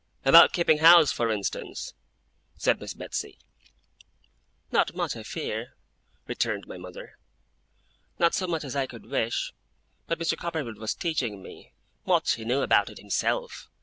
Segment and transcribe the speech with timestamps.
[0.25, 1.93] 'About keeping house, for instance,'
[2.57, 3.37] said Miss Betsey.
[4.71, 5.75] 'Not much, I fear,'
[6.25, 7.19] returned my mother.
[8.17, 9.53] 'Not so much as I could wish.
[10.07, 10.35] But Mr.
[10.35, 11.73] Copperfield was teaching me'
[12.07, 13.69] ['Much he knew about it himself!